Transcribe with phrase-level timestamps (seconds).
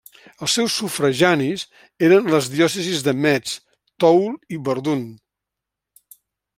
[0.45, 1.65] Els seus sufraganis
[2.09, 3.55] eren les diòcesis de Metz,
[4.05, 4.27] Toul
[4.57, 5.09] i Verdun.